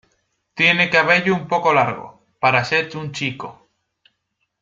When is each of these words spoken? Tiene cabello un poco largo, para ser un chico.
Tiene 0.55 0.89
cabello 0.89 1.35
un 1.35 1.47
poco 1.47 1.71
largo, 1.75 2.25
para 2.39 2.65
ser 2.65 2.97
un 2.97 3.11
chico. 3.11 3.67